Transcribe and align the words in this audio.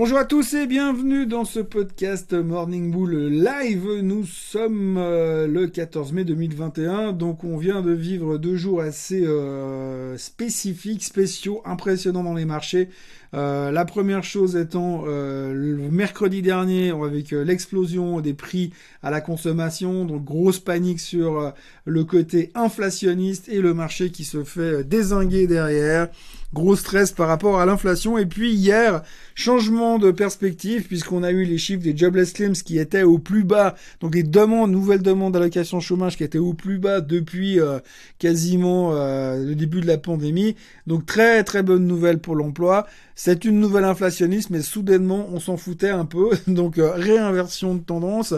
Bonjour 0.00 0.18
à 0.18 0.24
tous 0.24 0.54
et 0.54 0.68
bienvenue 0.68 1.26
dans 1.26 1.44
ce 1.44 1.58
podcast 1.58 2.32
Morning 2.32 2.92
Bull 2.92 3.16
Live. 3.16 3.84
Nous 4.00 4.24
sommes 4.26 4.96
euh, 4.96 5.48
le 5.48 5.66
14 5.66 6.12
mai 6.12 6.22
2021, 6.22 7.12
donc 7.12 7.42
on 7.42 7.56
vient 7.56 7.82
de 7.82 7.90
vivre 7.90 8.38
deux 8.38 8.54
jours 8.54 8.80
assez 8.80 9.26
euh, 9.26 10.16
spécifiques, 10.16 11.02
spéciaux, 11.02 11.62
impressionnants 11.64 12.22
dans 12.22 12.34
les 12.34 12.44
marchés. 12.44 12.90
Euh, 13.34 13.70
la 13.70 13.84
première 13.84 14.24
chose 14.24 14.56
étant 14.56 15.04
le 15.06 15.88
mercredi 15.90 16.42
dernier 16.42 16.90
avec 16.90 17.30
l'explosion 17.30 18.20
des 18.20 18.34
prix 18.34 18.72
à 19.02 19.10
la 19.10 19.20
consommation, 19.20 20.04
donc 20.04 20.24
grosse 20.24 20.58
panique 20.58 21.00
sur 21.00 21.52
le 21.84 22.04
côté 22.04 22.50
inflationniste 22.54 23.48
et 23.48 23.60
le 23.60 23.74
marché 23.74 24.10
qui 24.10 24.24
se 24.24 24.44
fait 24.44 24.84
désinguer 24.84 25.46
derrière. 25.46 26.08
Gros 26.54 26.76
stress 26.76 27.12
par 27.12 27.28
rapport 27.28 27.60
à 27.60 27.66
l'inflation. 27.66 28.16
Et 28.16 28.24
puis 28.24 28.54
hier, 28.54 29.02
changement 29.34 29.98
de 29.98 30.10
perspective 30.10 30.86
puisqu'on 30.86 31.22
a 31.22 31.30
eu 31.30 31.44
les 31.44 31.58
chiffres 31.58 31.82
des 31.82 31.94
jobless 31.94 32.32
claims 32.32 32.54
qui 32.54 32.78
étaient 32.78 33.02
au 33.02 33.18
plus 33.18 33.44
bas. 33.44 33.74
Donc 34.00 34.14
les 34.14 34.22
demandes, 34.22 34.70
nouvelles 34.70 35.02
demandes 35.02 35.34
d'allocation 35.34 35.78
chômage 35.80 36.16
qui 36.16 36.24
étaient 36.24 36.38
au 36.38 36.54
plus 36.54 36.78
bas 36.78 37.02
depuis 37.02 37.60
euh, 37.60 37.80
quasiment 38.18 38.92
euh, 38.94 39.44
le 39.44 39.54
début 39.54 39.82
de 39.82 39.86
la 39.86 39.98
pandémie. 39.98 40.56
Donc 40.86 41.04
très 41.04 41.44
très 41.44 41.62
bonne 41.62 41.86
nouvelle 41.86 42.18
pour 42.18 42.34
l'emploi. 42.34 42.86
C'est 43.20 43.44
une 43.44 43.58
nouvelle 43.58 43.82
inflationniste, 43.82 44.50
mais 44.50 44.62
soudainement 44.62 45.28
on 45.32 45.40
s'en 45.40 45.56
foutait 45.56 45.90
un 45.90 46.04
peu. 46.04 46.30
Donc 46.46 46.78
euh, 46.78 46.92
réinversion 46.92 47.74
de 47.74 47.80
tendance 47.80 48.32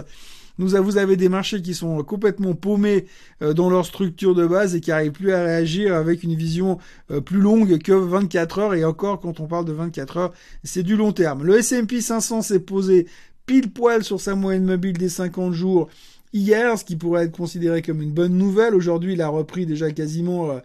vous 0.60 0.98
avez 0.98 1.16
des 1.16 1.28
marchés 1.28 1.62
qui 1.62 1.74
sont 1.74 2.02
complètement 2.02 2.54
paumés 2.54 3.06
euh, 3.42 3.54
dans 3.54 3.70
leur 3.70 3.86
structure 3.86 4.34
de 4.34 4.46
base 4.46 4.74
et 4.74 4.80
qui 4.80 4.90
n'arrivent 4.90 5.12
plus 5.12 5.32
à 5.32 5.42
réagir 5.42 5.94
avec 5.94 6.22
une 6.22 6.34
vision 6.34 6.78
euh, 7.10 7.20
plus 7.20 7.40
longue 7.40 7.78
que 7.78 7.92
24 7.92 8.58
heures. 8.58 8.74
Et 8.74 8.84
encore, 8.84 9.20
quand 9.20 9.40
on 9.40 9.46
parle 9.46 9.64
de 9.64 9.72
24 9.72 10.16
heures, 10.16 10.32
c'est 10.64 10.82
du 10.82 10.96
long 10.96 11.12
terme. 11.12 11.44
Le 11.44 11.58
S&P 11.58 12.00
500 12.00 12.42
s'est 12.42 12.60
posé 12.60 13.06
pile 13.46 13.70
poil 13.70 14.04
sur 14.04 14.20
sa 14.20 14.34
moyenne 14.34 14.64
mobile 14.64 14.96
des 14.98 15.08
50 15.08 15.52
jours 15.52 15.88
hier, 16.32 16.78
ce 16.78 16.84
qui 16.84 16.96
pourrait 16.96 17.24
être 17.24 17.36
considéré 17.36 17.82
comme 17.82 18.02
une 18.02 18.12
bonne 18.12 18.36
nouvelle. 18.36 18.74
Aujourd'hui, 18.74 19.14
il 19.14 19.22
a 19.22 19.28
repris 19.28 19.66
déjà 19.66 19.90
quasiment 19.90 20.60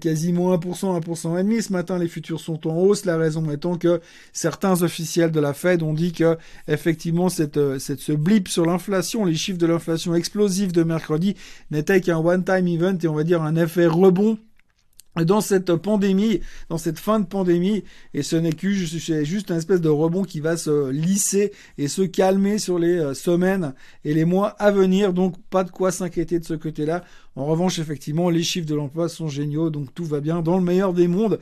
quasiment 0.00 0.56
1%, 0.56 1.00
1% 1.00 1.38
et 1.38 1.42
demi. 1.42 1.62
Ce 1.62 1.72
matin, 1.72 1.98
les 1.98 2.08
futurs 2.08 2.40
sont 2.40 2.66
en 2.66 2.76
hausse. 2.76 3.04
La 3.04 3.16
raison 3.16 3.50
étant 3.50 3.78
que 3.78 4.00
certains 4.32 4.82
officiels 4.82 5.30
de 5.30 5.40
la 5.40 5.54
Fed 5.54 5.82
ont 5.82 5.94
dit 5.94 6.12
que 6.12 6.36
effectivement 6.68 7.28
cette, 7.28 7.56
euh, 7.56 7.78
cette 7.78 8.00
ce 8.00 8.12
blip 8.12 8.48
sur 8.48 8.66
l'inflation, 8.66 9.24
les 9.24 9.34
chiffres 9.34 9.58
de 9.58 9.66
l'inflation 9.66 10.14
explosive 10.14 10.72
de 10.72 10.82
mercredi 10.82 11.36
n'étaient 11.70 12.00
qu'un 12.00 12.18
one-time 12.18 12.66
event 12.68 12.98
et 13.02 13.08
on 13.08 13.14
va 13.14 13.24
dire 13.24 13.42
un 13.42 13.56
effet 13.56 13.86
rebond 13.86 14.38
dans 15.24 15.40
cette 15.40 15.74
pandémie, 15.76 16.40
dans 16.68 16.78
cette 16.78 16.98
fin 16.98 17.20
de 17.20 17.26
pandémie, 17.26 17.84
et 18.14 18.22
ce 18.22 18.36
n'est 18.36 18.52
que 18.52 18.70
juste 18.70 19.50
un 19.50 19.56
espèce 19.56 19.80
de 19.80 19.88
rebond 19.88 20.24
qui 20.24 20.40
va 20.40 20.56
se 20.56 20.90
lisser 20.90 21.52
et 21.78 21.88
se 21.88 22.02
calmer 22.02 22.58
sur 22.58 22.78
les 22.78 22.98
euh, 22.98 23.14
semaines 23.14 23.74
et 24.04 24.14
les 24.14 24.24
mois 24.24 24.48
à 24.58 24.70
venir. 24.70 25.12
Donc 25.12 25.36
pas 25.50 25.64
de 25.64 25.70
quoi 25.70 25.90
s'inquiéter 25.92 26.38
de 26.38 26.44
ce 26.44 26.54
côté-là. 26.54 27.04
En 27.34 27.46
revanche, 27.46 27.78
effectivement, 27.78 28.30
les 28.30 28.42
chiffres 28.42 28.66
de 28.66 28.74
l'emploi 28.74 29.08
sont 29.08 29.28
géniaux, 29.28 29.70
donc 29.70 29.94
tout 29.94 30.04
va 30.04 30.20
bien 30.20 30.42
dans 30.42 30.56
le 30.56 30.64
meilleur 30.64 30.92
des 30.92 31.08
mondes. 31.08 31.38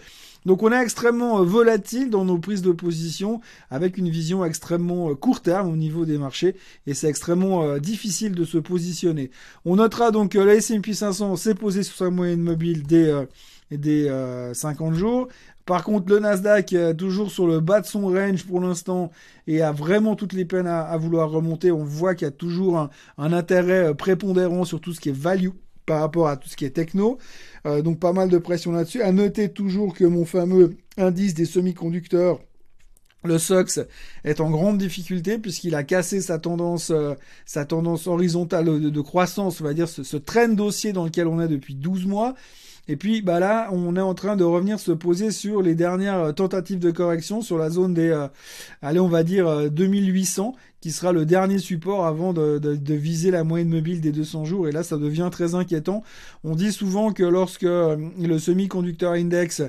Donc 0.47 0.63
on 0.63 0.73
est 0.73 0.83
extrêmement 0.83 1.41
euh, 1.41 1.45
volatile 1.45 2.11
dans 2.11 2.25
nos 2.25 2.39
prises 2.39 2.63
de 2.63 2.73
position, 2.73 3.41
avec 3.71 3.99
une 3.99 4.09
vision 4.09 4.45
extrêmement 4.45 5.11
euh, 5.11 5.15
court 5.15 5.41
terme 5.41 5.71
au 5.71 5.77
niveau 5.77 6.05
des 6.05 6.19
marchés, 6.19 6.57
et 6.87 6.95
c'est 6.95 7.09
extrêmement 7.09 7.79
difficile 7.79 8.33
de 8.33 8.45
se 8.45 8.59
positionner. 8.59 9.31
On 9.65 9.77
notera 9.77 10.11
donc 10.11 10.33
que 10.33 10.39
la 10.39 10.55
S&P 10.55 10.93
500 10.93 11.37
s'est 11.37 11.55
posé 11.55 11.83
sur 11.83 11.97
sa 11.97 12.11
moyenne 12.11 12.43
mobile 12.43 12.83
des 12.85 13.25
des 13.71 14.09
50 14.53 14.93
euh, 14.93 14.97
jours. 14.97 15.29
Par 15.67 15.83
contre, 15.83 16.11
le 16.11 16.19
Nasdaq 16.19 16.75
est 16.75 16.95
toujours 16.95 17.31
sur 17.31 17.47
le 17.47 17.61
bas 17.61 17.81
de 17.81 17.87
son 17.87 18.09
range 18.09 18.45
pour 18.45 18.61
l'instant 18.61 19.11
et 19.47 19.63
a 19.63 19.73
vraiment 19.73 20.15
toutes 20.15 20.35
les 20.35 20.45
peines 20.45 20.67
à, 20.67 20.95
vouloir 20.99 21.31
remonter. 21.31 21.73
On 21.73 21.85
voit 21.85 22.15
qu'il 22.15 22.27
y 22.27 22.29
a 22.29 22.33
toujours 22.33 22.91
un, 23.17 23.33
intérêt 23.33 23.89
euh, 23.89 23.95
prépondérant 23.95 24.65
sur 24.65 24.81
tout 24.81 24.93
ce 24.93 25.01
qui 25.01 25.09
est 25.09 25.17
value 25.17 25.51
par 25.87 26.01
rapport 26.01 26.29
à 26.29 26.37
tout 26.37 26.49
ce 26.49 26.57
qui 26.57 26.65
est 26.65 26.71
techno. 26.71 27.19
Euh, 27.67 27.83
donc 27.83 27.99
pas 27.99 28.13
mal 28.13 28.29
de 28.29 28.39
pression 28.39 28.73
là-dessus. 28.73 29.03
À 29.03 29.13
noter 29.13 29.49
toujours 29.51 29.95
que 29.95 30.05
mon 30.05 30.25
fameux 30.25 30.77
indice 30.97 31.35
des 31.35 31.45
semi-conducteurs 31.45 32.41
le 33.25 33.39
SOX 33.39 33.81
est 34.25 34.41
en 34.41 34.51
grande 34.51 34.79
difficulté 34.79 35.39
puisqu'il 35.39 35.75
a 35.75 35.83
cassé 35.83 36.21
sa 36.21 36.39
tendance, 36.39 36.93
sa 37.47 37.65
tendance 37.65 38.07
horizontale 38.07 38.91
de, 38.91 39.01
croissance, 39.01 39.61
on 39.61 39.65
va 39.65 39.75
dire 39.75 39.89
ce, 39.89 40.03
ce 40.03 40.17
train 40.17 40.49
dossier 40.49 40.93
dans 40.93 41.05
lequel 41.05 41.27
on 41.27 41.41
est 41.41 41.49
depuis 41.49 41.75
12 41.75 42.07
mois. 42.07 42.35
Et 42.87 42.97
puis 42.97 43.23
bah 43.23 43.41
là, 43.41 43.69
on 43.73 43.97
est 43.97 44.01
en 44.01 44.13
train 44.15 44.37
de 44.37 44.45
revenir 44.45 44.79
se 44.79 44.93
poser 44.93 45.31
sur 45.31 45.63
les 45.63 45.75
dernières 45.75 46.19
euh, 46.19 46.33
tentatives 46.33 46.79
de 46.79 46.91
correction 46.91 47.41
sur 47.41 47.57
la 47.57 47.71
zone 47.71 47.95
des, 47.95 48.11
euh, 48.11 48.29
allez, 48.83 49.01
on 49.01 49.09
va 49.09 49.23
dire 49.23 49.71
2800, 49.71 50.53
euh, 50.55 50.61
qui 50.83 50.93
sera 50.93 51.13
le 51.13 51.25
dernier 51.25 51.59
support 51.59 52.05
avant 52.05 52.35
de, 52.35 52.59
de, 52.59 52.95
viser 52.95 53.31
la 53.31 53.43
moyenne 53.43 53.71
mobile 53.71 54.03
des 54.03 54.13
200 54.13 54.45
jours. 54.45 54.69
Et 54.69 54.73
là, 54.73 54.83
ça 54.83 54.99
devient 54.99 55.31
très 55.33 55.55
inquiétant. 55.55 56.03
On 56.45 56.55
dit 56.55 56.73
souvent 56.73 57.13
que 57.13 57.23
lorsque 57.23 57.63
le 57.63 58.39
semi-conducteur 58.39 59.13
index 59.13 59.63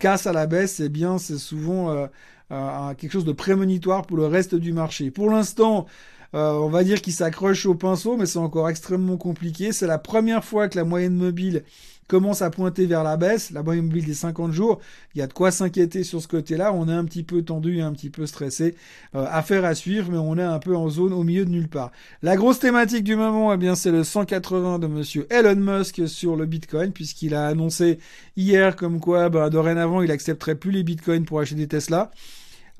casse 0.00 0.26
à 0.26 0.32
la 0.32 0.48
baisse, 0.48 0.80
eh 0.80 0.88
bien, 0.88 1.18
c'est 1.18 1.38
souvent 1.38 2.08
quelque 2.48 3.12
chose 3.12 3.24
de 3.24 3.32
prémonitoire 3.32 4.06
pour 4.06 4.16
le 4.16 4.26
reste 4.26 4.54
du 4.54 4.72
marché. 4.72 5.10
Pour 5.10 5.30
l'instant, 5.30 5.86
on 6.34 6.68
va 6.68 6.84
dire 6.84 7.00
qu'il 7.00 7.12
s'accroche 7.12 7.64
au 7.66 7.74
pinceau, 7.74 8.16
mais 8.16 8.26
c'est 8.26 8.38
encore 8.38 8.68
extrêmement 8.68 9.16
compliqué. 9.16 9.72
C'est 9.72 9.86
la 9.86 9.98
première 9.98 10.44
fois 10.44 10.68
que 10.68 10.76
la 10.76 10.84
moyenne 10.84 11.14
mobile 11.14 11.64
commence 12.08 12.42
à 12.42 12.50
pointer 12.50 12.86
vers 12.86 13.02
la 13.02 13.16
baisse, 13.16 13.50
la 13.50 13.62
moyenne 13.62 13.86
mobile 13.86 14.04
des 14.04 14.14
50 14.14 14.52
jours, 14.52 14.80
il 15.14 15.18
y 15.18 15.22
a 15.22 15.26
de 15.26 15.32
quoi 15.32 15.50
s'inquiéter 15.50 16.04
sur 16.04 16.20
ce 16.20 16.28
côté-là. 16.28 16.72
On 16.72 16.88
est 16.88 16.92
un 16.92 17.04
petit 17.04 17.22
peu 17.22 17.42
tendu 17.42 17.80
un 17.80 17.92
petit 17.92 18.10
peu 18.10 18.26
stressé. 18.26 18.74
Euh, 19.14 19.26
affaire 19.30 19.64
à 19.64 19.74
suivre, 19.74 20.10
mais 20.10 20.18
on 20.18 20.36
est 20.36 20.42
un 20.42 20.58
peu 20.58 20.76
en 20.76 20.88
zone 20.88 21.12
au 21.12 21.22
milieu 21.22 21.44
de 21.44 21.50
nulle 21.50 21.68
part. 21.68 21.92
La 22.22 22.36
grosse 22.36 22.58
thématique 22.58 23.04
du 23.04 23.16
moment, 23.16 23.52
eh 23.52 23.56
bien, 23.56 23.74
c'est 23.74 23.90
le 23.90 24.04
180 24.04 24.78
de 24.78 24.86
monsieur 24.86 25.26
Elon 25.30 25.56
Musk 25.56 26.08
sur 26.08 26.36
le 26.36 26.46
Bitcoin, 26.46 26.92
puisqu'il 26.92 27.34
a 27.34 27.46
annoncé 27.46 27.98
hier 28.36 28.76
comme 28.76 29.00
quoi, 29.00 29.28
ben, 29.28 29.48
dorénavant, 29.48 30.02
il 30.02 30.10
accepterait 30.10 30.56
plus 30.56 30.70
les 30.70 30.82
Bitcoins 30.82 31.24
pour 31.24 31.40
acheter 31.40 31.56
des 31.56 31.68
Tesla. 31.68 32.10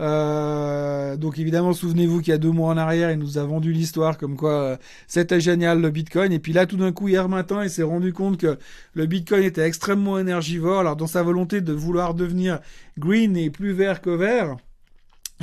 Euh, 0.01 1.17
donc 1.17 1.39
évidemment, 1.39 1.73
souvenez-vous 1.73 2.21
qu'il 2.21 2.31
y 2.31 2.35
a 2.35 2.39
deux 2.39 2.51
mois 2.51 2.71
en 2.71 2.77
arrière, 2.77 3.11
il 3.13 3.19
nous 3.19 3.39
a 3.39 3.45
vendu 3.45 3.73
l'histoire 3.73 4.19
comme 4.19 4.37
quoi 4.37 4.53
euh, 4.53 4.77
c'était 5.07 5.41
génial 5.41 5.81
le 5.81 5.91
Bitcoin. 5.91 6.33
Et 6.33 6.39
puis 6.39 6.53
là, 6.53 6.67
tout 6.67 6.77
d'un 6.77 6.93
coup, 6.93 7.09
hier 7.09 7.29
matin, 7.29 7.63
il 7.63 7.71
s'est 7.71 7.83
rendu 7.83 8.13
compte 8.13 8.39
que 8.39 8.59
le 8.95 9.07
Bitcoin 9.07 9.45
était 9.45 9.67
extrêmement 9.67 10.19
énergivore. 10.19 10.81
Alors 10.81 10.97
dans 10.97 11.07
sa 11.07 11.23
volonté 11.23 11.61
de 11.61 11.73
vouloir 11.73 12.15
devenir 12.15 12.61
green 12.99 13.37
et 13.37 13.51
plus 13.51 13.73
vert 13.73 14.01
que 14.01 14.11
vert, 14.11 14.57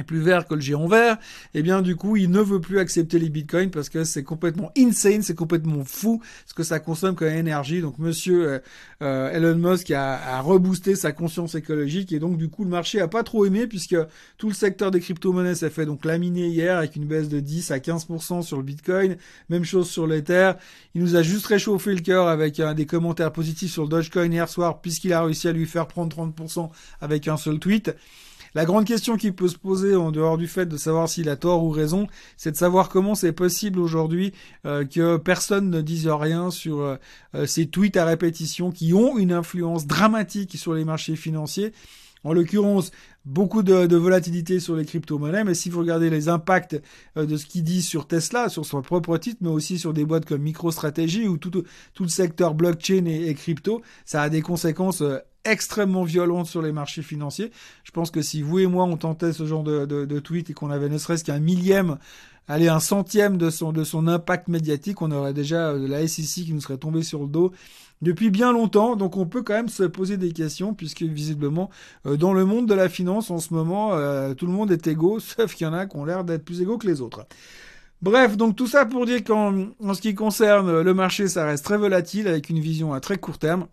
plus 0.05 0.21
vert 0.21 0.47
que 0.47 0.55
le 0.55 0.61
géant 0.61 0.87
vert, 0.87 1.15
et 1.53 1.59
eh 1.59 1.61
bien 1.61 1.81
du 1.81 1.95
coup 1.95 2.15
il 2.15 2.31
ne 2.31 2.39
veut 2.39 2.61
plus 2.61 2.79
accepter 2.79 3.19
les 3.19 3.29
bitcoins 3.29 3.69
parce 3.69 3.89
que 3.89 4.03
c'est 4.03 4.23
complètement 4.23 4.71
insane, 4.77 5.21
c'est 5.21 5.35
complètement 5.35 5.83
fou 5.83 6.21
ce 6.45 6.53
que 6.53 6.63
ça 6.63 6.79
consomme 6.79 7.15
comme 7.15 7.27
énergie. 7.27 7.81
Donc 7.81 7.99
monsieur 7.99 8.47
euh, 8.47 8.59
euh, 9.01 9.31
Elon 9.31 9.55
Musk 9.55 9.91
a, 9.91 10.37
a, 10.37 10.41
reboosté 10.41 10.95
sa 10.95 11.11
conscience 11.11 11.55
écologique 11.55 12.13
et 12.13 12.19
donc 12.19 12.37
du 12.37 12.49
coup 12.49 12.63
le 12.63 12.69
marché 12.69 13.01
a 13.01 13.07
pas 13.07 13.23
trop 13.23 13.45
aimé 13.45 13.67
puisque 13.67 13.97
tout 14.37 14.47
le 14.47 14.55
secteur 14.55 14.91
des 14.91 15.01
crypto-monnaies 15.01 15.55
s'est 15.55 15.69
fait 15.69 15.85
donc 15.85 16.05
laminer 16.05 16.47
hier 16.47 16.77
avec 16.77 16.95
une 16.95 17.05
baisse 17.05 17.27
de 17.27 17.39
10 17.39 17.71
à 17.71 17.79
15% 17.79 18.43
sur 18.43 18.57
le 18.57 18.63
bitcoin, 18.63 19.17
même 19.49 19.65
chose 19.65 19.89
sur 19.89 20.07
l'Ether. 20.07 20.53
Il 20.95 21.01
nous 21.01 21.15
a 21.15 21.21
juste 21.21 21.45
réchauffé 21.47 21.93
le 21.93 22.01
cœur 22.01 22.27
avec 22.27 22.61
des 22.61 22.85
commentaires 22.85 23.33
positifs 23.33 23.71
sur 23.71 23.83
le 23.83 23.89
Dogecoin 23.89 24.31
hier 24.31 24.47
soir 24.47 24.81
puisqu'il 24.81 25.13
a 25.13 25.23
réussi 25.23 25.47
à 25.47 25.51
lui 25.51 25.65
faire 25.65 25.87
prendre 25.87 26.15
30% 26.15 26.69
avec 27.01 27.27
un 27.27 27.37
seul 27.37 27.59
tweet. 27.59 27.93
La 28.53 28.65
grande 28.65 28.83
question 28.85 29.15
qui 29.15 29.31
peut 29.31 29.47
se 29.47 29.57
poser 29.57 29.95
en 29.95 30.11
dehors 30.11 30.37
du 30.37 30.45
fait 30.45 30.65
de 30.65 30.75
savoir 30.75 31.07
s'il 31.07 31.29
a 31.29 31.37
tort 31.37 31.63
ou 31.63 31.69
raison, 31.69 32.07
c'est 32.35 32.51
de 32.51 32.57
savoir 32.57 32.89
comment 32.89 33.15
c'est 33.15 33.31
possible 33.31 33.79
aujourd'hui 33.79 34.33
euh, 34.65 34.83
que 34.83 35.15
personne 35.15 35.69
ne 35.69 35.79
dise 35.79 36.09
rien 36.09 36.51
sur 36.51 36.81
euh, 36.81 36.95
euh, 37.33 37.45
ces 37.45 37.67
tweets 37.67 37.95
à 37.95 38.03
répétition 38.03 38.71
qui 38.71 38.93
ont 38.93 39.17
une 39.17 39.31
influence 39.31 39.87
dramatique 39.87 40.57
sur 40.57 40.73
les 40.73 40.83
marchés 40.83 41.15
financiers. 41.15 41.71
En 42.25 42.33
l'occurrence, 42.33 42.91
beaucoup 43.23 43.63
de, 43.63 43.95
volatilité 43.95 44.59
sur 44.59 44.75
les 44.75 44.85
crypto-monnaies, 44.85 45.45
mais 45.45 45.55
si 45.55 45.69
vous 45.69 45.79
regardez 45.79 46.09
les 46.09 46.29
impacts 46.29 46.79
de 47.15 47.37
ce 47.37 47.47
qu'il 47.47 47.63
dit 47.63 47.81
sur 47.81 48.05
Tesla, 48.05 48.47
sur 48.47 48.63
son 48.63 48.83
propre 48.83 49.17
titre, 49.17 49.39
mais 49.41 49.49
aussi 49.49 49.79
sur 49.79 49.91
des 49.91 50.05
boîtes 50.05 50.25
comme 50.25 50.43
MicroStrategy 50.43 51.27
ou 51.27 51.37
tout, 51.37 51.63
le 51.99 52.07
secteur 52.09 52.53
blockchain 52.53 53.05
et, 53.05 53.33
crypto, 53.33 53.81
ça 54.05 54.21
a 54.21 54.29
des 54.29 54.43
conséquences 54.43 55.01
extrêmement 55.45 56.03
violente 56.03 56.47
sur 56.47 56.61
les 56.61 56.71
marchés 56.71 57.01
financiers. 57.01 57.51
Je 57.83 57.91
pense 57.91 58.11
que 58.11 58.21
si 58.21 58.41
vous 58.41 58.59
et 58.59 58.67
moi 58.67 58.85
on 58.85 58.97
tentait 58.97 59.33
ce 59.33 59.45
genre 59.45 59.63
de, 59.63 60.19
tweet 60.19 60.49
et 60.49 60.53
qu'on 60.53 60.69
avait 60.71 60.89
ne 60.89 60.97
serait-ce 60.97 61.23
qu'un 61.23 61.39
millième, 61.39 61.97
allez 62.47 62.67
un 62.67 62.79
centième 62.79 63.37
de 63.37 63.49
son, 63.49 63.71
de 63.71 63.83
son 63.83 64.07
impact 64.07 64.47
médiatique, 64.47 65.01
on 65.01 65.11
aurait 65.11 65.33
déjà 65.33 65.73
de 65.73 65.87
la 65.87 66.07
SEC 66.07 66.45
qui 66.45 66.53
nous 66.53 66.61
serait 66.61 66.77
tombée 66.77 67.03
sur 67.03 67.21
le 67.21 67.27
dos 67.27 67.51
depuis 68.01 68.29
bien 68.29 68.51
longtemps. 68.51 68.95
Donc 68.95 69.17
on 69.17 69.25
peut 69.25 69.43
quand 69.43 69.53
même 69.53 69.69
se 69.69 69.83
poser 69.83 70.17
des 70.17 70.31
questions 70.31 70.73
puisque 70.73 71.03
visiblement 71.03 71.69
euh, 72.05 72.17
dans 72.17 72.33
le 72.33 72.45
monde 72.45 72.67
de 72.67 72.73
la 72.73 72.89
finance 72.89 73.31
en 73.31 73.39
ce 73.39 73.53
moment 73.53 73.93
euh, 73.93 74.33
tout 74.33 74.45
le 74.45 74.53
monde 74.53 74.71
est 74.71 74.87
égaux 74.87 75.19
sauf 75.19 75.55
qu'il 75.55 75.65
y 75.65 75.69
en 75.69 75.73
a 75.73 75.85
qui 75.85 75.97
ont 75.97 76.05
l'air 76.05 76.23
d'être 76.23 76.45
plus 76.45 76.61
égaux 76.61 76.77
que 76.77 76.87
les 76.87 77.01
autres. 77.01 77.25
Bref, 78.01 78.35
donc 78.35 78.55
tout 78.55 78.65
ça 78.65 78.85
pour 78.85 79.05
dire 79.05 79.23
qu'en 79.23 79.67
en 79.79 79.93
ce 79.93 80.01
qui 80.01 80.15
concerne 80.15 80.81
le 80.81 80.93
marché, 80.95 81.27
ça 81.27 81.45
reste 81.45 81.63
très 81.63 81.77
volatile 81.77 82.27
avec 82.27 82.49
une 82.49 82.59
vision 82.59 82.93
à 82.93 82.99
très 82.99 83.17
court 83.17 83.37
terme. 83.37 83.67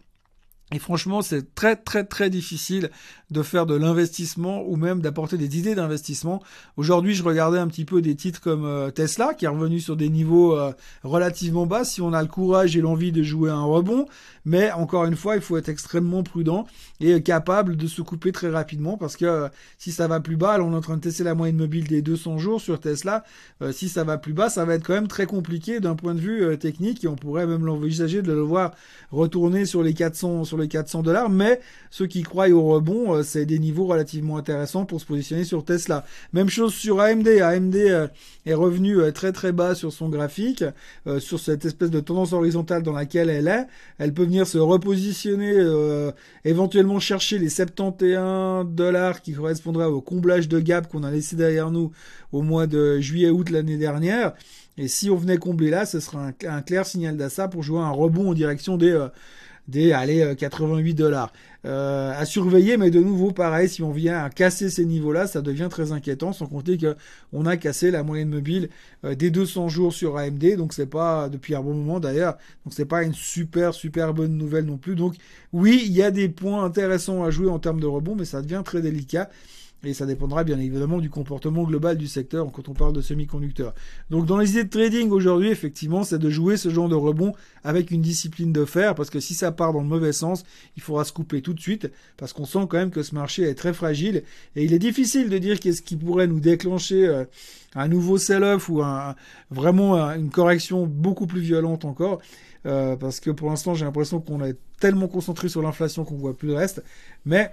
Et 0.70 0.79
franchement, 0.79 1.23
c'est 1.23 1.55
très 1.55 1.76
très 1.76 2.05
très 2.05 2.29
difficile 2.29 2.91
de 3.31 3.43
faire 3.43 3.65
de 3.65 3.75
l'investissement 3.75 4.62
ou 4.67 4.76
même 4.76 5.00
d'apporter 5.00 5.38
des 5.38 5.59
idées 5.59 5.75
d'investissement. 5.75 6.43
Aujourd'hui, 6.76 7.15
je 7.15 7.23
regardais 7.23 7.59
un 7.59 7.69
petit 7.69 7.87
peu 7.87 8.03
des 8.03 8.15
titres 8.17 8.41
comme 8.43 8.67
euh, 8.67 8.91
Tesla 8.91 9.32
qui 9.32 9.47
est 9.47 9.49
revenu 9.49 9.81
sur 9.81 9.97
des 9.97 10.11
niveaux 10.11 10.59
euh, 10.59 10.73
relativement 11.05 11.65
bas 11.65 11.85
si 11.85 12.03
on 12.03 12.12
a 12.12 12.20
le 12.20 12.29
courage 12.29 12.76
et 12.76 12.82
l'envie 12.82 13.12
de 13.12 13.23
jouer 13.23 13.50
un 13.50 13.62
rebond. 13.62 14.06
Mais 14.44 14.70
encore 14.73 15.06
une 15.06 15.17
fois, 15.17 15.37
il 15.37 15.43
faut 15.43 15.56
être 15.56 15.70
extrêmement 15.70 16.23
prudent 16.23 16.67
et 17.00 17.23
capable 17.23 17.76
de 17.76 17.87
se 17.87 18.03
couper 18.03 18.32
très 18.32 18.50
rapidement 18.50 18.99
parce 18.99 19.17
que 19.17 19.25
euh, 19.25 19.49
si 19.79 19.91
ça 19.91 20.06
va 20.06 20.21
plus 20.21 20.37
bas, 20.37 20.59
on 20.61 20.73
est 20.73 20.76
en 20.76 20.81
train 20.82 20.97
de 20.97 21.03
tester 21.03 21.25
la 21.25 21.35
moyenne 21.35 21.56
mobile 21.56 21.87
des 21.87 22.03
200 22.03 22.37
jours 22.37 22.61
sur 22.61 22.79
Tesla. 22.79 23.25
si 23.73 23.88
ça 23.88 24.05
va 24.05 24.19
plus 24.19 24.35
bas, 24.35 24.50
ça 24.50 24.67
va 24.67 24.75
être 24.75 24.87
quand 24.87 24.94
même 24.94 25.09
très 25.09 25.26
compliqué 25.26 25.81
d'un 25.81 25.94
point 25.94 26.14
de 26.14 26.21
vue 26.21 26.59
technique 26.59 27.05
et 27.05 27.09
on 27.09 27.17
pourrait 27.17 27.47
même 27.47 27.64
l'envisager 27.64 28.23
de 28.23 28.32
le 28.32 28.41
voir 28.41 28.73
retourner 29.11 29.64
sur 29.64 29.82
les 29.82 29.94
400 29.94 30.44
sur 30.44 30.58
les 30.63 30.69
400 30.69 31.03
dollars. 31.03 31.31
Mais 31.31 31.61
ceux 31.91 32.07
qui 32.07 32.23
croient 32.23 32.49
au 32.51 32.63
rebond 32.63 32.99
euh, 33.15 33.23
c'est 33.23 33.47
des 33.47 33.59
niveaux 33.59 33.87
relativement 33.87 34.37
intéressants 34.37 34.85
pour 34.85 35.01
se 35.01 35.07
positionner 35.07 35.45
sur 35.45 35.65
Tesla. 35.65 36.05
Même 36.33 36.49
chose 36.49 36.75
sur 36.75 37.01
AMD. 37.01 37.29
AMD 37.29 37.77
euh, 37.77 38.09
est 38.47 38.55
revenu 38.55 38.99
euh, 38.99 39.13
très 39.13 39.33
très 39.33 39.53
bas 39.53 39.75
sur 39.75 39.93
son 39.93 40.09
graphique, 40.09 40.65
sur 41.19 41.39
cette 41.41 41.65
espèce 41.65 41.91
de 41.91 42.01
tendance 42.01 42.33
horizontale 42.33 42.83
dans 42.83 42.93
laquelle 42.93 43.31
elle 43.31 43.49
est. 43.49 43.67
Elle 43.99 44.13
peut 44.13 44.25
venir 44.25 44.47
se 44.47 44.59
repositionner, 44.59 45.55
éventuellement 46.45 47.01
chercher 47.01 47.39
les 47.39 47.49
71 47.49 48.67
dollars 48.67 49.23
qui 49.23 49.33
correspondraient 49.33 49.87
au 49.87 50.01
comblage 50.01 50.49
de 50.49 50.61
gap 50.61 50.89
qu'on 50.89 51.03
a 51.03 51.11
laissé 51.11 51.37
derrière 51.37 51.71
nous 51.71 51.93
au 52.33 52.43
mois 52.43 52.67
de 52.67 53.01
juillet-août 53.01 53.51
l'année 53.51 53.77
dernière. 53.77 54.33
Et 54.77 54.89
si 54.89 55.11
on 55.11 55.17
venait 55.17 55.39
combler 55.39 55.71
là, 55.71 55.87
ce 55.87 56.01
serait 56.01 56.35
un, 56.47 56.63
clair 56.63 56.87
signal 56.87 57.17
d'assa 57.17 57.49
pour 57.49 57.63
jouer 57.63 57.81
un 57.81 57.91
rebond 57.91 58.31
en 58.31 58.35
direction 58.35 58.77
des 58.77 59.09
des 59.69 59.93
allez 59.93 60.35
88 60.37 60.94
dollars. 60.94 61.32
Euh, 61.65 62.12
à 62.17 62.25
surveiller, 62.25 62.76
mais 62.76 62.91
de 62.91 63.00
nouveau 63.00 63.32
pareil, 63.32 63.69
si 63.69 63.82
on 63.82 63.91
vient 63.91 64.23
à 64.23 64.31
casser 64.31 64.70
ces 64.70 64.85
niveaux-là, 64.85 65.26
ça 65.26 65.43
devient 65.43 65.67
très 65.69 65.91
inquiétant, 65.91 66.32
sans 66.32 66.47
compter 66.47 66.79
que 66.79 66.97
on 67.32 67.47
a 67.47 67.56
cassé 67.56 67.91
la 67.91 68.05
moyenne 68.05 68.29
mobile 68.29 68.70
euh, 69.05 69.17
des 69.17 69.32
200 69.32 69.69
jours 69.69 69.93
sur 69.93 70.17
AMD, 70.17 70.56
donc 70.56 70.73
c'est 70.73 70.87
pas 70.87 71.29
depuis 71.29 71.56
un 71.56 71.61
bon 71.61 71.75
moment 71.75 71.99
d'ailleurs, 71.99 72.38
donc 72.65 72.75
c'est 72.75 72.85
pas 72.85 73.03
une 73.03 73.12
super 73.12 73.75
super 73.75 74.15
bonne 74.15 74.37
nouvelle 74.37 74.67
non 74.67 74.79
plus. 74.79 74.94
Donc 74.94 75.17
oui, 75.53 75.82
il 75.85 75.93
y 75.93 76.03
a 76.03 76.12
des 76.12 76.29
points 76.29 76.62
intéressants 76.64 77.25
à 77.25 77.31
jouer 77.31 77.49
en 77.50 77.59
termes 77.59 77.81
de 77.81 77.87
rebond, 77.87 78.14
mais 78.14 78.25
ça 78.25 78.41
devient 78.41 78.62
très 78.64 78.81
délicat. 78.81 79.29
Et 79.85 79.95
ça 79.95 80.07
dépendra 80.07 80.43
bien 80.43 80.59
évidemment 80.59 80.99
du 80.99 81.09
comportement 81.09 81.63
global 81.63 81.97
du 81.97 82.09
secteur 82.09 82.51
quand 82.51 82.69
on 82.69 82.75
parle 82.75 82.93
de 82.93 83.01
semi-conducteurs. 83.01 83.75
Donc 84.11 84.27
dans 84.27 84.37
les 84.37 84.51
idées 84.51 84.65
de 84.65 84.71
trading 84.71 85.11
aujourd'hui, 85.11 85.51
effectivement, 85.51 86.03
c'est 86.03 86.19
de 86.19 86.31
jouer 86.31 86.57
ce 86.57 86.69
genre 86.69 86.89
de 86.89 86.97
rebond 86.97 87.33
avec 87.63 87.93
une 87.93 88.03
discipline 88.03 88.53
de 88.53 88.65
fer, 88.65 88.97
parce 88.97 89.09
que 89.09 89.21
si 89.21 89.35
ça 89.35 89.53
part 89.53 89.73
dans 89.73 89.81
le 89.81 89.87
mauvais 89.87 90.13
sens, 90.13 90.45
il 90.77 90.83
faudra 90.83 91.05
se 91.05 91.13
couper 91.13 91.43
tout 91.43 91.55
de 91.55 91.61
suite, 91.61 91.93
parce 92.17 92.33
qu'on 92.33 92.45
sent 92.45 92.67
quand 92.69 92.79
même 92.79 92.91
que 92.91 93.05
ce 93.05 93.15
marché 93.15 93.45
est 93.45 93.55
très 93.55 93.73
fragile, 93.73 94.25
et 94.57 94.65
il 94.65 94.73
est 94.73 94.81
difficile 94.81 95.29
de 95.29 95.39
dire 95.39 95.61
qu'est-ce 95.61 95.83
qui 95.83 95.97
pourrait 95.97 96.27
nous 96.27 96.41
déclencher 96.41 97.07
euh, 97.07 97.25
un 97.77 97.87
nouveau 97.87 98.19
sell-off 98.19 98.69
ou 98.69 98.83
un, 98.83 99.15
vraiment 99.51 99.97
une 100.11 100.31
correction 100.31 100.87
beaucoup 100.87 101.29
plus 101.29 101.41
violente 101.41 101.85
encore. 101.85 102.21
Euh, 102.67 102.97
parce 102.97 103.21
que 103.21 103.31
pour 103.31 103.51
l'instant 103.51 103.75
j'ai 103.75 103.85
l'impression 103.85 104.21
qu'on 104.21 104.45
est 104.45 104.57
tellement 104.81 105.07
concentré 105.07 105.49
sur 105.49 105.63
l'inflation 105.63 106.05
qu'on 106.05 106.17
voit 106.17 106.37
plus 106.37 106.49
le 106.49 106.55
reste. 106.55 106.83
Mais 107.25 107.53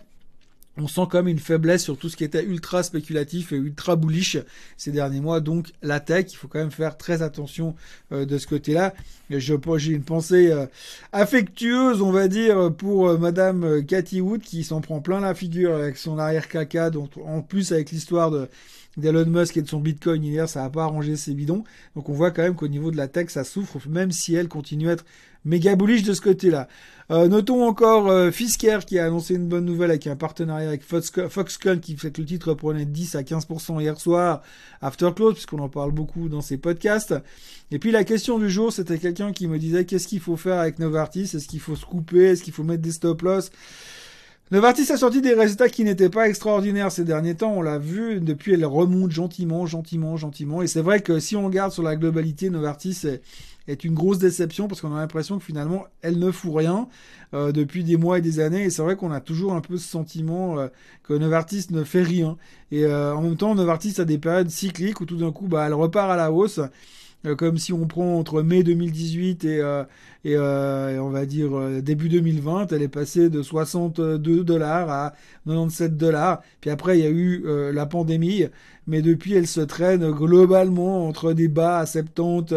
on 0.77 0.87
sent 0.87 1.03
comme 1.09 1.27
une 1.27 1.39
faiblesse 1.39 1.83
sur 1.83 1.97
tout 1.97 2.09
ce 2.09 2.17
qui 2.17 2.23
était 2.23 2.43
ultra 2.43 2.83
spéculatif 2.83 3.53
et 3.53 3.55
ultra 3.55 3.95
bullish 3.95 4.37
ces 4.77 4.91
derniers 4.91 5.21
mois. 5.21 5.39
Donc 5.39 5.71
la 5.81 5.99
tech, 5.99 6.25
il 6.31 6.35
faut 6.35 6.47
quand 6.47 6.59
même 6.59 6.71
faire 6.71 6.97
très 6.97 7.21
attention 7.21 7.75
euh, 8.11 8.25
de 8.25 8.37
ce 8.37 8.47
côté-là. 8.47 8.93
J'ai 9.29 9.91
une 9.91 10.03
pensée 10.03 10.51
euh, 10.51 10.65
affectueuse, 11.11 12.01
on 12.01 12.11
va 12.11 12.27
dire, 12.27 12.71
pour 12.73 13.07
euh, 13.07 13.17
Madame 13.17 13.83
Cathy 13.85 14.21
Wood 14.21 14.41
qui 14.41 14.63
s'en 14.63 14.81
prend 14.81 14.99
plein 14.99 15.21
la 15.21 15.33
figure 15.33 15.73
avec 15.73 15.97
son 15.97 16.19
arrière 16.19 16.49
caca, 16.49 16.91
en 17.25 17.41
plus 17.41 17.71
avec 17.71 17.91
l'histoire 17.91 18.31
de 18.31 18.49
d'Elon 18.97 19.25
Musk 19.25 19.57
et 19.57 19.61
de 19.61 19.67
son 19.67 19.79
Bitcoin 19.79 20.23
hier, 20.23 20.47
ça 20.47 20.61
n'a 20.61 20.69
pas 20.69 20.83
arrangé 20.83 21.15
ses 21.15 21.33
bidons. 21.33 21.63
Donc 21.95 22.09
on 22.09 22.13
voit 22.13 22.31
quand 22.31 22.43
même 22.43 22.55
qu'au 22.55 22.67
niveau 22.67 22.91
de 22.91 22.97
la 22.97 23.07
tech, 23.07 23.29
ça 23.29 23.43
souffre, 23.43 23.77
même 23.89 24.11
si 24.11 24.35
elle 24.35 24.47
continue 24.47 24.89
à 24.89 24.93
être 24.93 25.05
méga 25.45 25.75
bullish 25.75 26.03
de 26.03 26.13
ce 26.13 26.21
côté-là. 26.21 26.67
Euh, 27.11 27.27
notons 27.27 27.67
encore 27.67 28.09
euh, 28.09 28.31
Fisker 28.31 28.79
qui 28.85 28.97
a 28.97 29.05
annoncé 29.05 29.35
une 29.35 29.47
bonne 29.47 29.65
nouvelle 29.65 29.91
avec 29.91 30.07
un 30.07 30.15
partenariat 30.15 30.67
avec 30.67 30.83
Foxconn 30.83 31.79
qui 31.79 31.95
fait 31.97 32.09
que 32.09 32.19
le 32.19 32.27
titre 32.27 32.55
prenait 32.55 32.85
10 32.85 33.15
à 33.15 33.21
15% 33.21 33.79
hier 33.79 33.99
soir, 33.99 34.41
after 34.81 35.11
close, 35.15 35.33
puisqu'on 35.33 35.59
en 35.59 35.69
parle 35.69 35.91
beaucoup 35.91 36.29
dans 36.29 36.41
ses 36.41 36.57
podcasts. 36.57 37.13
Et 37.71 37.77
puis 37.77 37.91
la 37.91 38.03
question 38.03 38.39
du 38.39 38.49
jour, 38.49 38.73
c'était 38.73 38.97
quelqu'un 38.97 39.33
qui 39.33 39.47
me 39.47 39.59
disait 39.59 39.85
qu'est-ce 39.85 40.07
qu'il 40.07 40.19
faut 40.19 40.35
faire 40.35 40.59
avec 40.59 40.79
Novartis? 40.79 41.29
Est-ce 41.35 41.47
qu'il 41.47 41.59
faut 41.59 41.75
se 41.75 41.85
couper? 41.85 42.31
Est-ce 42.31 42.43
qu'il 42.43 42.53
faut 42.53 42.63
mettre 42.63 42.81
des 42.81 42.91
stop-loss? 42.91 43.51
Novartis 44.51 44.91
a 44.91 44.97
sorti 44.97 45.21
des 45.21 45.33
résultats 45.33 45.69
qui 45.69 45.83
n'étaient 45.83 46.09
pas 46.09 46.29
extraordinaires 46.29 46.91
ces 46.91 47.03
derniers 47.03 47.33
temps. 47.33 47.53
On 47.53 47.63
l'a 47.63 47.79
vu, 47.79 48.21
depuis 48.21 48.53
elle 48.53 48.63
remonte 48.63 49.09
gentiment, 49.09 49.65
gentiment, 49.65 50.17
gentiment. 50.17 50.61
Et 50.61 50.67
c'est 50.67 50.83
vrai 50.83 51.01
que 51.01 51.19
si 51.19 51.35
on 51.35 51.45
regarde 51.45 51.71
sur 51.71 51.81
la 51.81 51.95
globalité, 51.95 52.51
Novartis 52.51 53.07
est, 53.67 53.83
une 53.83 53.95
grosse 53.95 54.19
déception 54.19 54.67
parce 54.67 54.81
qu'on 54.81 54.95
a 54.95 54.99
l'impression 54.99 55.39
que 55.39 55.43
finalement 55.43 55.85
elle 56.03 56.19
ne 56.19 56.29
fout 56.29 56.55
rien 56.55 56.87
euh, 57.33 57.51
depuis 57.51 57.83
des 57.83 57.97
mois 57.97 58.19
et 58.19 58.21
des 58.21 58.39
années 58.39 58.65
et 58.65 58.69
c'est 58.69 58.83
vrai 58.83 58.95
qu'on 58.95 59.11
a 59.11 59.19
toujours 59.19 59.53
un 59.53 59.61
peu 59.61 59.77
ce 59.77 59.89
sentiment 59.89 60.59
euh, 60.59 60.67
que 61.01 61.15
Novartis 61.15 61.65
ne 61.71 61.83
fait 61.83 62.03
rien 62.03 62.37
et 62.71 62.85
euh, 62.85 63.15
en 63.15 63.23
même 63.23 63.37
temps 63.37 63.55
Novartis 63.55 63.99
a 63.99 64.05
des 64.05 64.19
périodes 64.19 64.51
cycliques 64.51 65.01
où 65.01 65.05
tout 65.05 65.17
d'un 65.17 65.31
coup 65.31 65.47
bah 65.47 65.65
elle 65.65 65.73
repart 65.73 66.11
à 66.11 66.15
la 66.15 66.31
hausse 66.31 66.59
comme 67.37 67.57
si 67.57 67.73
on 67.73 67.87
prend 67.87 68.17
entre 68.17 68.41
mai 68.41 68.63
2018 68.63 69.45
et, 69.45 69.61
et, 70.25 70.37
on 70.37 71.09
va 71.09 71.25
dire 71.25 71.81
début 71.81 72.09
2020, 72.09 72.71
elle 72.71 72.81
est 72.81 72.87
passée 72.87 73.29
de 73.29 73.41
62 73.41 74.43
dollars 74.43 74.89
à 74.89 75.13
97 75.45 75.97
dollars. 75.97 76.41
Puis 76.61 76.69
après, 76.69 76.99
il 76.99 77.03
y 77.03 77.07
a 77.07 77.11
eu 77.11 77.43
la 77.73 77.85
pandémie, 77.85 78.45
mais 78.87 79.01
depuis, 79.01 79.33
elle 79.33 79.47
se 79.47 79.61
traîne 79.61 80.11
globalement 80.11 81.07
entre 81.07 81.33
des 81.33 81.47
bas 81.47 81.79
à 81.79 81.85
70 81.85 82.53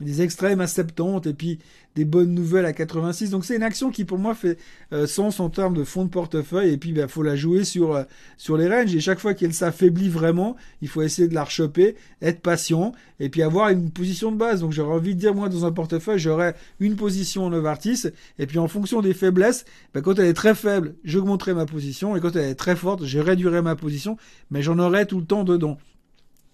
des 0.00 0.22
extrêmes 0.22 0.60
à 0.60 0.66
70 0.66 1.28
et 1.28 1.34
puis 1.34 1.58
des 1.94 2.04
bonnes 2.04 2.34
nouvelles 2.34 2.66
à 2.66 2.72
86. 2.72 3.30
Donc 3.30 3.44
c'est 3.44 3.56
une 3.56 3.62
action 3.62 3.90
qui 3.90 4.04
pour 4.04 4.18
moi 4.18 4.34
fait 4.34 4.58
euh, 4.92 5.06
sens 5.06 5.38
en 5.40 5.48
termes 5.48 5.74
de 5.74 5.84
fonds 5.84 6.04
de 6.04 6.10
portefeuille 6.10 6.72
et 6.72 6.76
puis 6.76 6.90
il 6.90 6.96
bah, 6.96 7.08
faut 7.08 7.22
la 7.22 7.36
jouer 7.36 7.64
sur 7.64 7.94
euh, 7.94 8.02
sur 8.36 8.56
les 8.56 8.68
ranges 8.68 8.94
et 8.94 9.00
chaque 9.00 9.20
fois 9.20 9.34
qu'elle 9.34 9.54
s'affaiblit 9.54 10.08
vraiment, 10.08 10.56
il 10.82 10.88
faut 10.88 11.02
essayer 11.02 11.28
de 11.28 11.34
la 11.34 11.44
rechoper, 11.44 11.94
être 12.20 12.40
patient 12.40 12.92
et 13.20 13.28
puis 13.28 13.42
avoir 13.42 13.68
une 13.68 13.90
position 13.90 14.32
de 14.32 14.36
base. 14.36 14.60
Donc 14.60 14.72
j'aurais 14.72 14.94
envie 14.94 15.14
de 15.14 15.20
dire 15.20 15.34
moi 15.34 15.48
dans 15.48 15.64
un 15.64 15.72
portefeuille, 15.72 16.18
j'aurais 16.18 16.54
une 16.80 16.96
position 16.96 17.44
en 17.44 17.50
Novartis 17.50 18.08
et 18.38 18.46
puis 18.46 18.58
en 18.58 18.68
fonction 18.68 19.00
des 19.00 19.14
faiblesses, 19.14 19.64
bah, 19.94 20.00
quand 20.00 20.18
elle 20.18 20.26
est 20.26 20.34
très 20.34 20.54
faible, 20.54 20.96
j'augmenterai 21.04 21.54
ma 21.54 21.66
position 21.66 22.16
et 22.16 22.20
quand 22.20 22.34
elle 22.34 22.50
est 22.50 22.54
très 22.56 22.76
forte, 22.76 23.04
je 23.04 23.18
réduirai 23.20 23.62
ma 23.62 23.76
position, 23.76 24.16
mais 24.50 24.62
j'en 24.62 24.78
aurai 24.78 25.06
tout 25.06 25.20
le 25.20 25.26
temps 25.26 25.44
dedans. 25.44 25.78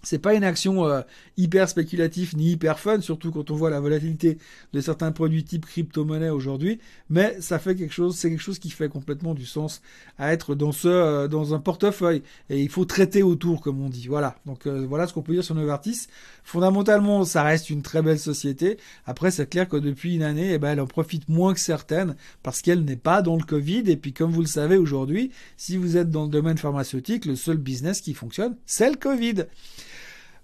C'est 0.03 0.19
pas 0.19 0.35
une 0.35 0.45
action 0.45 0.87
euh, 0.87 1.03
hyper 1.37 1.69
spéculative 1.69 2.37
ni 2.37 2.53
hyper 2.53 2.79
fun, 2.79 3.01
surtout 3.01 3.31
quand 3.31 3.51
on 3.51 3.55
voit 3.55 3.69
la 3.69 3.81
volatilité 3.81 4.39
de 4.73 4.81
certains 4.81 5.13
produits 5.13 5.45
type 5.45 5.67
crypto-monnaie 5.67 6.31
aujourd'hui, 6.31 6.81
mais 7.11 7.37
ça 7.41 7.59
fait 7.59 7.75
quelque 7.75 7.93
chose, 7.93 8.17
c'est 8.17 8.31
quelque 8.31 8.41
chose 8.41 8.59
qui 8.59 8.71
fait 8.71 8.89
complètement 8.89 9.35
du 9.35 9.45
sens 9.45 9.83
à 10.19 10.33
être 10.33 10.55
dans 10.55 10.73
ce, 10.73 10.89
euh, 10.89 11.29
dans 11.29 11.55
un 11.55 11.59
portefeuille. 11.59 12.23
Et 12.49 12.61
il 12.63 12.71
faut 12.71 12.87
traiter 12.87 13.23
autour, 13.23 13.61
comme 13.61 13.81
on 13.83 13.91
dit. 13.91 14.07
Voilà. 14.09 14.37
Donc 14.47 14.67
euh, 14.67 14.87
voilà 14.89 15.07
ce 15.07 15.13
qu'on 15.13 15.23
peut 15.23 15.35
dire 15.35 15.45
sur 15.45 15.55
Novartis. 15.55 16.07
Fondamentalement, 16.45 17.25
ça 17.25 17.43
reste 17.43 17.69
une 17.69 17.83
très 17.83 18.01
belle 18.01 18.19
société. 18.19 18.79
Après, 19.05 19.31
c'est 19.31 19.49
clair 19.49 19.69
que 19.69 19.77
depuis 19.77 20.15
une 20.15 20.23
année, 20.23 20.55
eh 20.55 20.59
ben, 20.59 20.71
elle 20.71 20.81
en 20.81 20.87
profite 20.87 21.29
moins 21.29 21.53
que 21.53 21.61
certaines 21.61 22.17
parce 22.43 22.63
qu'elle 22.63 22.85
n'est 22.85 22.97
pas 22.97 23.21
dans 23.21 23.37
le 23.37 23.45
Covid. 23.45 23.85
Et 23.87 23.97
puis, 23.97 24.13
comme 24.13 24.31
vous 24.31 24.41
le 24.41 24.47
savez 24.47 24.77
aujourd'hui, 24.77 25.31
si 25.57 25.77
vous 25.77 25.97
êtes 25.97 26.11
dans 26.11 26.25
le 26.25 26.31
domaine 26.31 26.59
pharmaceutique, 26.59 27.27
le 27.27 27.37
seul 27.37 27.59
business 27.59 28.01
qui 28.01 28.15
fonctionne, 28.15 28.57
c'est 28.65 28.91
le 28.91 28.97
Covid. 28.97 29.45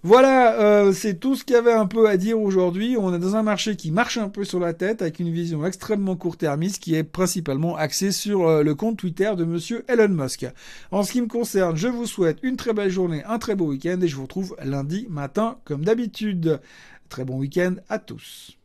Voilà, 0.07 0.53
euh, 0.61 0.93
c'est 0.93 1.19
tout 1.19 1.35
ce 1.35 1.43
qu'il 1.43 1.57
y 1.57 1.59
avait 1.59 1.73
un 1.73 1.85
peu 1.85 2.07
à 2.07 2.15
dire 2.15 2.39
aujourd'hui. 2.39 2.95
On 2.97 3.13
est 3.13 3.19
dans 3.19 3.35
un 3.35 3.43
marché 3.43 3.75
qui 3.75 3.91
marche 3.91 4.17
un 4.17 4.29
peu 4.29 4.45
sur 4.45 4.57
la 4.57 4.73
tête 4.73 5.01
avec 5.01 5.19
une 5.19 5.33
vision 5.33 5.65
extrêmement 5.65 6.15
court-termiste 6.15 6.81
qui 6.81 6.95
est 6.95 7.03
principalement 7.03 7.75
axée 7.75 8.13
sur 8.13 8.47
euh, 8.47 8.63
le 8.63 8.73
compte 8.73 8.95
Twitter 8.95 9.33
de 9.35 9.43
monsieur 9.43 9.83
Elon 9.89 10.07
Musk. 10.07 10.45
En 10.91 11.03
ce 11.03 11.11
qui 11.11 11.21
me 11.21 11.27
concerne, 11.27 11.75
je 11.75 11.89
vous 11.89 12.05
souhaite 12.05 12.39
une 12.41 12.55
très 12.55 12.71
belle 12.71 12.89
journée, 12.89 13.21
un 13.25 13.37
très 13.37 13.55
beau 13.55 13.65
week-end 13.65 13.99
et 14.01 14.07
je 14.07 14.15
vous 14.15 14.21
retrouve 14.23 14.55
lundi 14.63 15.07
matin 15.09 15.57
comme 15.65 15.83
d'habitude. 15.83 16.61
Très 17.09 17.25
bon 17.25 17.37
week-end 17.39 17.75
à 17.89 17.99
tous. 17.99 18.56